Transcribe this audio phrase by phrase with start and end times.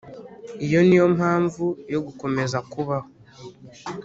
[0.65, 3.07] iyo niyo mpamvu yo gukomeza kubaho.